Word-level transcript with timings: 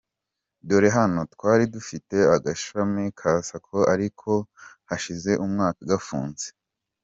Dore 0.67 0.89
hano 0.97 1.19
twari 1.33 1.63
dufite 1.75 2.17
agashami 2.35 3.03
ka 3.19 3.31
Sacco 3.47 3.79
ariko 3.93 4.31
hashize 4.89 5.31
umwaka 5.45 5.81
gafunze. 5.91 6.45